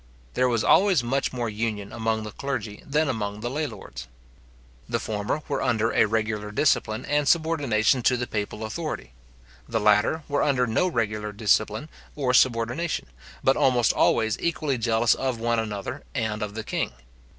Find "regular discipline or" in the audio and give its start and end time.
10.87-12.33